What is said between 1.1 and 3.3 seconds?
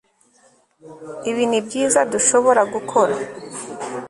Ibi nibyiza dushobora gukora